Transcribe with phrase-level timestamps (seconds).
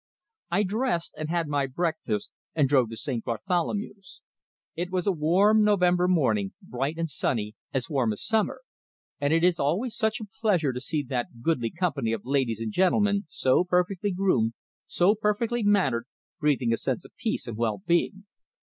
[0.49, 3.23] I dressed, and had my breakfast, and drove to St.
[3.23, 4.21] Bartholomew's.
[4.75, 8.61] It was a November morning, bright and sunny, as warm as summer;
[9.19, 12.71] and it is always such a pleasure to see that goodly company of ladies and
[12.71, 14.53] gentlemen, so perfectly groomed,
[14.87, 16.07] so perfectly mannered,
[16.39, 18.25] breathing a sense of peace and well being.